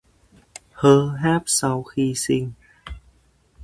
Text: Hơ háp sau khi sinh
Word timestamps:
Hơ 0.71 1.15
háp 1.21 1.43
sau 1.45 1.83
khi 1.83 2.13
sinh 2.15 2.51